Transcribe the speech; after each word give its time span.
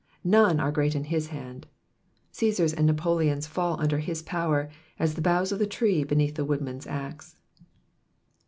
None 0.23 0.59
are 0.59 0.71
great 0.71 0.95
in 0.95 1.03
his 1.13 1.27
hand. 1.27 1.67
Caesars 2.31 2.73
and 2.73 2.87
Napoleons 2.87 3.45
fall 3.45 3.79
under 3.79 3.99
his 3.99 4.23
power 4.23 4.67
as 4.97 5.13
the 5.13 5.21
boughs 5.21 5.51
of 5.51 5.59
the 5.59 5.67
tree 5.67 6.03
beneath 6.03 6.33
the 6.33 6.43
woodman*s 6.45 6.87
axe. 6.87 7.35